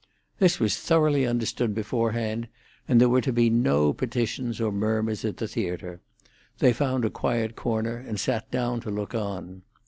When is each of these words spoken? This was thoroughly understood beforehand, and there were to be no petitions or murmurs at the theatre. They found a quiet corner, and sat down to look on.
This 0.39 0.59
was 0.59 0.77
thoroughly 0.77 1.27
understood 1.27 1.75
beforehand, 1.75 2.47
and 2.87 2.99
there 2.99 3.07
were 3.07 3.21
to 3.21 3.31
be 3.31 3.51
no 3.51 3.93
petitions 3.93 4.59
or 4.59 4.71
murmurs 4.71 5.23
at 5.23 5.37
the 5.37 5.47
theatre. 5.47 6.01
They 6.57 6.73
found 6.73 7.05
a 7.05 7.11
quiet 7.11 7.55
corner, 7.55 7.97
and 7.97 8.19
sat 8.19 8.49
down 8.49 8.79
to 8.79 8.89
look 8.89 9.13
on. 9.13 9.61